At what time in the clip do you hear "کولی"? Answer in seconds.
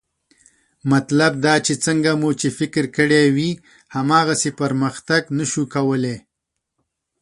5.75-6.17